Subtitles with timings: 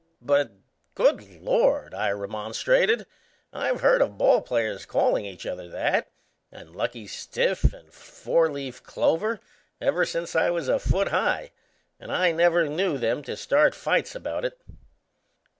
[0.23, 0.53] "But,
[0.95, 3.05] good Lord!" I remonstrated,
[3.53, 6.09] "I've heard of ball players calling each other that,
[6.51, 9.39] and Lucky Stiff, and Fourleaf Clover,
[9.79, 11.51] ever since I was a foot high,
[11.99, 14.59] and I never knew them to start fights about it."